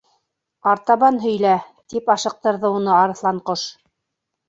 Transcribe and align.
—Артабан 0.71 1.19
һөйлә, 1.27 1.53
—тип 1.93 2.11
ашыҡтырҙы 2.17 2.75
уны 2.81 2.99
Арыҫланҡош. 2.99 3.73